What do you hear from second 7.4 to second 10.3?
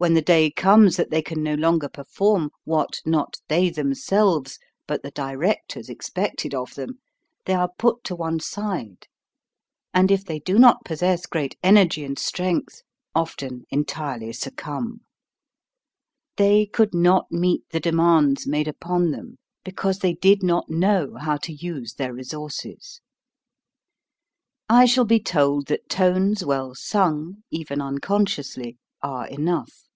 they are put to one side, and if